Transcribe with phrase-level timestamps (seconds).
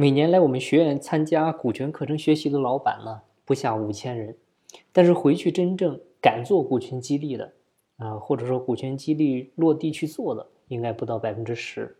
[0.00, 4.36] 每年来我们学院参加股权课程学习的老板呢，不下五千人，
[4.92, 7.52] 但是回去真正敢做股权激励的，
[7.96, 11.96] 啊，或者说股权激励落地去做的，应该不到百分之十，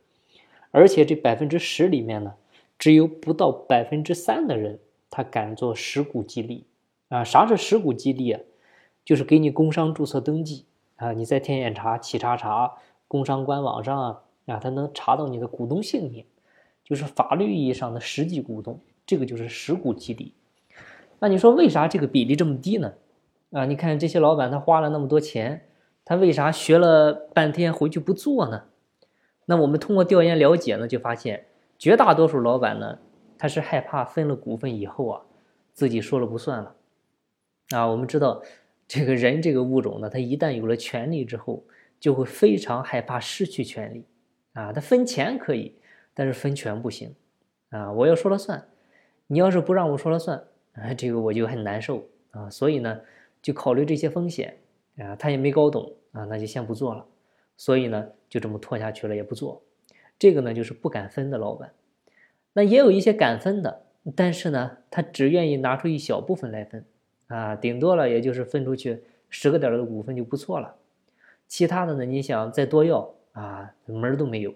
[0.71, 2.35] 而且这百分之十里面呢，
[2.79, 4.79] 只有不到百分之三的人，
[5.11, 6.67] 他敢做实股激励，
[7.09, 8.41] 啊，啥是实股激励啊？
[9.05, 12.75] 就是给你工商注册登记啊，你在天眼查、企查查、
[13.09, 16.25] 工商官网上啊，啊，他能查到你的股东姓名。
[16.89, 20.33] 就是法律意义上的实际股东，这个就是实股激励。
[21.19, 22.95] 那你说为啥这个比例这么低呢？
[23.51, 25.69] 啊，你看这些老板他花了那么多钱，
[26.03, 28.65] 他为啥学了半天回去不做呢？
[29.45, 31.45] 那我们通过调研了解呢，就发现
[31.79, 32.99] 绝大多数老板呢，
[33.37, 35.23] 他是害怕分了股份以后啊，
[35.75, 36.75] 自己说了不算了。
[37.71, 38.43] 啊，我们知道
[38.87, 41.65] 这个人这个物种呢，他一旦有了权利之后，
[42.01, 44.07] 就会非常害怕失去权利。
[44.55, 45.75] 啊，他分钱可以。
[46.19, 47.15] 但是分权不行，
[47.71, 48.67] 啊，我要说了算，
[49.29, 53.01] 你要是不让我说了算，啊，这个我就很难受啊，所以呢，
[53.41, 54.59] 就考虑这些风险，
[54.97, 57.07] 啊，他也没搞懂啊，那就先不做了，
[57.57, 59.63] 所以呢，就这么拖下去了，也不做，
[60.19, 61.73] 这个呢就是不敢分的老板，
[62.53, 66.85] 那也有一些敢分的，但是呢，他只愿意拿出一小部分来分，
[67.29, 70.75] 啊，顶多了也就是分出去十个点的股份就不错了，
[71.47, 74.53] 其他的呢，你想再多要啊，门儿都没有。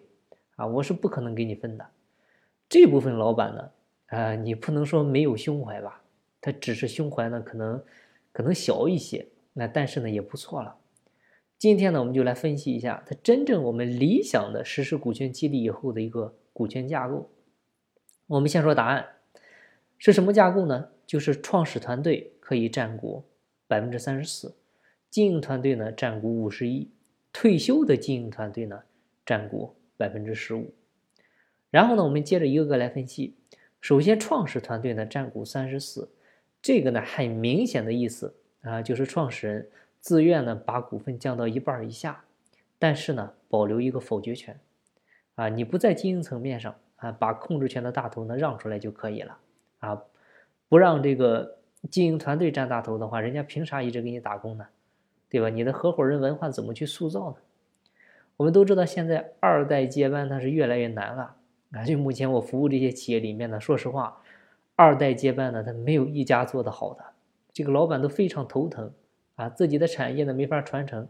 [0.62, 1.84] 啊，我是不可能给你分的。
[2.68, 3.70] 这部分老板呢，
[4.06, 6.04] 啊，你不能说没有胸怀吧？
[6.40, 7.82] 他只是胸怀呢，可能
[8.30, 10.76] 可能小一些，那但是呢也不错了。
[11.58, 17.28] 今天呢，我们就来分析一下他真正我们理想的实施股权激励以后的一个股权架构。
[18.28, 19.04] 我们先说答案
[19.98, 20.90] 是什么架构呢？
[21.04, 23.24] 就是创始团队可以占股
[23.66, 24.54] 百分之三十四，
[25.10, 26.88] 经营团队呢占股五十一，
[27.32, 28.84] 退休的经营团队呢
[29.26, 29.74] 占股。
[30.02, 30.74] 百分之十五，
[31.70, 33.36] 然后呢，我们接着一个个来分析。
[33.80, 36.10] 首先，创始团队呢占股三十四，
[36.60, 39.68] 这个呢很明显的意思啊，就是创始人
[40.00, 42.24] 自愿呢把股份降到一半以下，
[42.80, 44.58] 但是呢保留一个否决权
[45.36, 49.38] 啊，你不在经营层面上啊，把控制权的大头呢让出来就可以了
[49.78, 50.02] 啊，
[50.68, 51.58] 不让这个
[51.88, 54.66] 经营团队占大头的话，人家凭啥一直给你打工呢？
[55.28, 55.48] 对吧？
[55.48, 57.36] 你的合伙人文化怎么去塑造呢？
[58.42, 61.36] 我们都知道，现在二代接班它是越来越难了
[61.70, 61.84] 啊！
[61.84, 64.20] 就目前我服务这些企业里面呢，说实话，
[64.74, 67.04] 二代接班呢，他没有一家做得好的，
[67.52, 68.92] 这个老板都非常头疼
[69.36, 71.06] 啊，自己的产业呢没法传承，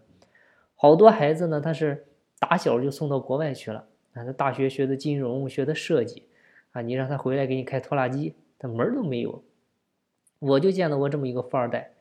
[0.75, 2.05] 好多孩子呢他是
[2.39, 6.25] 打小就送到国外去了啊，他大学学的金融，学的设计
[6.73, 9.43] 啊，你让他回来给你开拖拉机，他门儿都没有。
[10.39, 11.93] 我就见到过这么一个富二代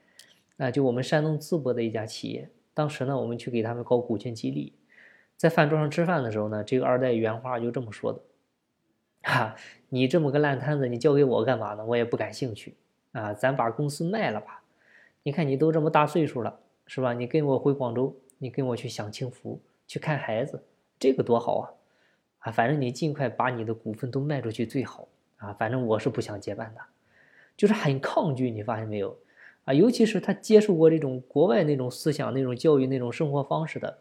[0.57, 4.73] 啊，就我们山东淄博的一家企业，当时呢，我们去给他们搞股权激励。
[5.41, 8.21] 在饭桌上吃饭的时候呢，这个二代原话就这么说的
[9.25, 9.55] ：“哈，
[9.89, 11.83] 你这么个烂摊子，你交给我干嘛呢？
[11.83, 12.75] 我也不感兴趣
[13.13, 14.61] 啊，咱把公司卖了吧。
[15.23, 17.13] 你看你都这么大岁数了，是吧？
[17.13, 20.63] 你跟我回广州，你跟我去享清福，去看孩子，
[20.99, 21.73] 这个多好啊！
[22.41, 25.07] 啊，反正你尽快把你的股份都卖出去最好
[25.37, 25.51] 啊。
[25.53, 26.81] 反正我是不想接班的，
[27.57, 28.51] 就是很抗拒。
[28.51, 29.17] 你发现没有？
[29.65, 33.97] 啊，尤其是他接受过这种国外那种思想、那种教育、那种生活方式的。”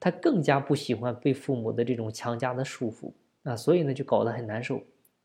[0.00, 3.12] 他更加不喜欢被父母的这种强加的束缚
[3.42, 4.82] 啊，所以呢就搞得很难受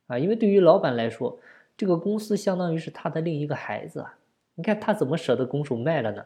[0.08, 0.20] 啊。
[0.20, 1.40] 因为对于老板来说，
[1.78, 4.18] 这个公司相当于是他的另一个孩子啊。
[4.56, 6.26] 你看他怎么舍得拱手卖了呢？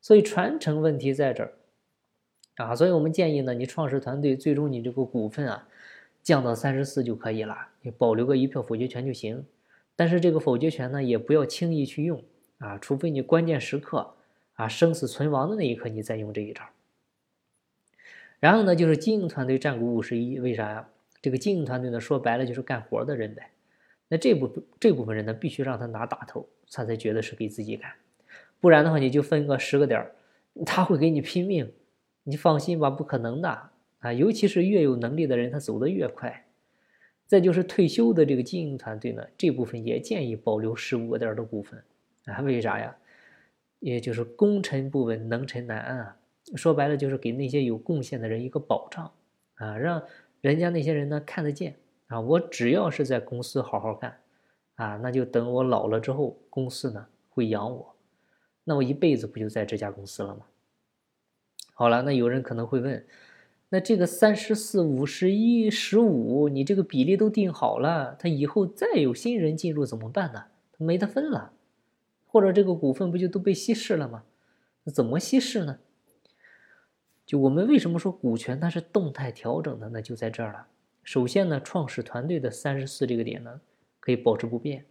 [0.00, 1.52] 所以传承问题在这儿
[2.56, 2.74] 啊。
[2.74, 5.68] 所以我们建议呢，你创始团队最终你这个股份啊
[6.22, 9.44] 降到三十四就可以了，你保留个一票否决权就行。
[9.94, 12.22] 但是这个否决权呢也不要轻易去用
[12.58, 14.14] 啊，除非你关键时刻
[14.54, 16.62] 啊生死存亡的那一刻你再用这一招。
[18.42, 20.88] 然后呢，就是经营团队占股五十一，为啥呀？
[21.20, 23.52] 这个经营团队呢，说白了就是干活的人呗。
[24.08, 27.92] 那这部这部分人呢，必须让他拿大头，他才觉得是给自己干。
[28.60, 30.16] 不然的话，你就分个十个点儿，
[30.66, 31.72] 他会给你拼命。
[32.24, 33.70] 你放心吧，不可能的
[34.00, 34.12] 啊！
[34.12, 36.44] 尤其是越有能力的人，他走得越快。
[37.28, 41.80] 再就是退休的这个经营团队呢，这部分也建议保留十五个点的股份
[42.24, 42.40] 啊？
[42.40, 42.96] 为啥呀？
[43.78, 46.16] 也就是功臣不稳，能臣难安啊。
[46.56, 49.12] 说白了就是给那些有贡献的人一个保障，
[49.54, 50.02] 啊，让
[50.40, 51.76] 人家那些人呢看得见
[52.08, 54.18] 啊，我只要是在公司好好干，
[54.74, 57.94] 啊，那就等我老了之后，公司呢会养我，
[58.64, 60.46] 那我一辈子不就在这家公司了吗？
[61.74, 63.06] 好了，那有人可能会问，
[63.70, 70.44] 那这个三十四、五十一、十五，你这个比例都定好了，他以后再有新人进入怎么办呢？
[70.72, 71.52] 他没得分了，
[72.26, 74.24] 或者这个股份不就都被稀释了吗？
[74.84, 75.78] 那怎么稀释呢？
[77.24, 80.02] 就我们为什么说股权它是动态调整的呢？
[80.02, 80.66] 就在这儿了
[81.02, 83.60] 首先呢，创始团队的三十四这个点呢
[84.00, 84.84] 可以保持不变。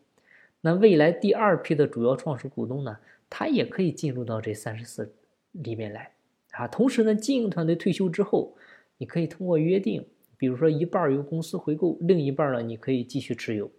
[0.62, 2.98] 那未来第二批的主要创始股东呢，
[3.30, 5.14] 他也可以进入到这三十四
[5.52, 6.12] 里面来
[6.52, 6.68] 啊。
[6.68, 8.56] 同时呢，经营团队退休之后，
[8.98, 10.06] 你可以通过约定，
[10.38, 13.72] 比如说一半由公司回购，另一半呢你可以继续持有，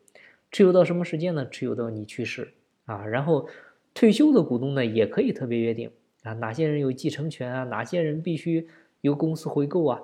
[0.50, 1.48] 持有到什么时间呢？
[1.48, 2.52] 持有到你去世
[2.86, 3.06] 啊。
[3.06, 3.48] 然后
[3.94, 5.90] 退休的股东呢也可以特别约定
[6.22, 8.68] 啊，哪些人有继承权啊，哪些人必须
[9.00, 10.02] 由公司回购啊，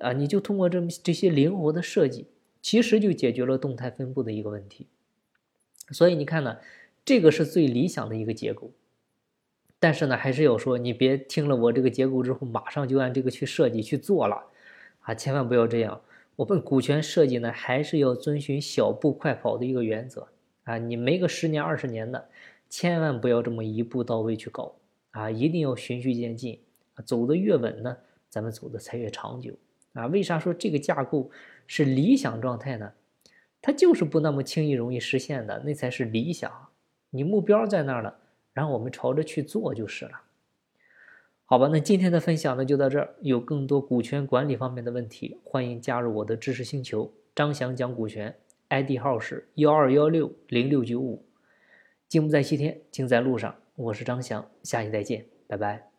[0.00, 2.26] 啊，你就通过这么这些灵活的设计，
[2.60, 4.86] 其实就解决了动态分布的一个问题。
[5.90, 6.58] 所以你看呢，
[7.04, 8.72] 这个是最理想的一个结构，
[9.78, 14.46] 但是呢，还是要说，你别听了我这个结构之后，马上就按这个去设计去做了，
[15.00, 16.00] 啊，千万不要这样。
[16.34, 20.26] 我们股权设计呢，还是要遵循小步快跑的一个原则
[20.64, 22.28] 啊，你没个十年二十年的，
[22.68, 24.74] 千万不要这么一步到位去搞
[25.16, 26.60] 啊，一定要循序渐进，
[27.06, 27.96] 走得越稳呢，
[28.28, 29.54] 咱们走的才越长久
[29.94, 30.06] 啊。
[30.08, 31.30] 为啥说这个架构
[31.66, 32.92] 是理想状态呢？
[33.62, 36.52] 它就是不那么轻易容易实现的，那才是理想。
[37.10, 38.18] 你目标在那儿了，
[38.52, 40.20] 然后我们朝着去做就是了。
[41.46, 43.14] 好吧，那今天的分享呢就到这儿。
[43.22, 47.10] 有更多股权管理方面的问题，欢迎加入我的知识星球。
[47.34, 48.36] 张翔讲股权
[48.68, 51.24] ，ID 号是幺二幺六零六九五。
[52.08, 53.56] 金不在西天，金在路上。
[53.76, 55.95] 我是张翔，下期再见，拜拜。